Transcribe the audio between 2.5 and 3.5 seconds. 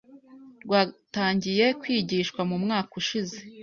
mwaka ushize